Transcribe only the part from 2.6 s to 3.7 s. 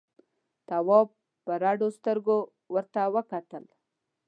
ورته وکتل.